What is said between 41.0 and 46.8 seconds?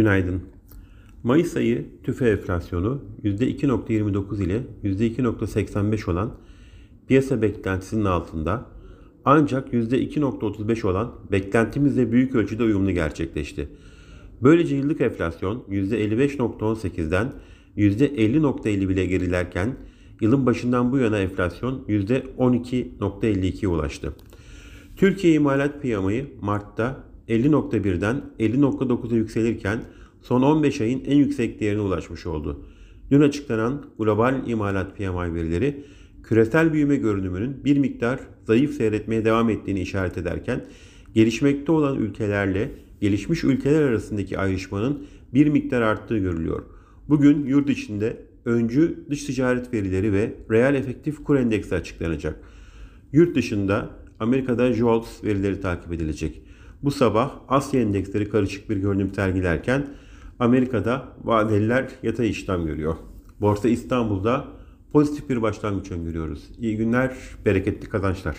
gelişmekte olan ülkelerle gelişmiş ülkeler arasındaki ayrışmanın bir miktar arttığı görülüyor.